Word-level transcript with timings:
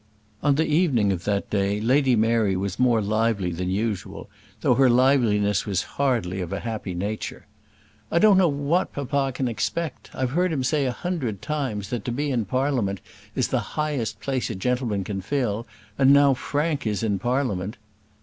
On 0.41 0.55
the 0.55 0.65
evening 0.65 1.11
of 1.11 1.25
that 1.25 1.51
day 1.51 1.79
Lady 1.79 2.15
Mary 2.15 2.55
was 2.55 2.79
more 2.79 3.03
lively 3.03 3.51
than 3.51 3.69
usual, 3.69 4.31
though 4.61 4.73
her 4.73 4.89
liveliness 4.89 5.67
was 5.67 5.83
hardly 6.01 6.41
of 6.41 6.51
a 6.51 6.61
happy 6.61 6.95
nature. 6.95 7.45
"I 8.11 8.17
don't 8.17 8.35
know 8.39 8.47
what 8.47 8.93
papa 8.93 9.31
can 9.31 9.47
expect. 9.47 10.09
I've 10.15 10.31
heard 10.31 10.51
him 10.51 10.63
say 10.63 10.87
a 10.87 10.91
hundred 10.91 11.43
times 11.43 11.89
that 11.91 12.03
to 12.05 12.11
be 12.11 12.31
in 12.31 12.45
Parliament 12.45 12.99
is 13.35 13.49
the 13.49 13.59
highest 13.77 14.19
place 14.19 14.49
a 14.49 14.55
gentleman 14.55 15.03
can 15.03 15.21
fill, 15.21 15.67
and 15.99 16.11
now 16.11 16.33
Frank 16.33 16.87
is 16.87 17.03
in 17.03 17.19
Parliament." 17.19 17.77